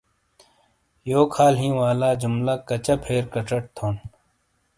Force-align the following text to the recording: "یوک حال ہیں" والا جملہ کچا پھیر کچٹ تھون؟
"یوک 1.11 1.29
حال 1.39 1.53
ہیں" 1.61 1.73
والا 1.79 2.09
جملہ 2.21 2.55
کچا 2.67 2.95
پھیر 3.03 3.23
کچٹ 3.33 3.63
تھون؟ 3.75 3.95